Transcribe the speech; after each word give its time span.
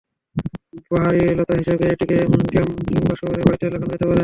বাহারি 0.91 1.21
লতা 1.39 1.53
হিসেবে 1.59 1.83
এটিকে 1.87 2.17
গ্রাম 2.49 2.69
কিংবা 2.87 3.13
শহরের 3.19 3.43
বাড়িতে 3.45 3.65
লাগানো 3.65 3.91
যেতে 3.91 4.05
পারে। 4.05 4.19